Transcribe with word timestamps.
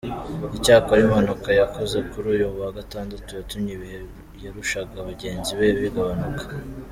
Icyakora 0.57 0.99
impanuka 1.05 1.49
yakoze 1.59 1.97
kuri 2.09 2.27
uyu 2.33 2.47
wa 2.59 2.69
gatandatu 2.77 3.29
yatumye 3.37 3.71
ibihe 3.77 3.99
yarushaga 4.43 4.97
bagenzi 5.07 5.51
be 5.59 5.67
bigabanuka. 5.81 6.45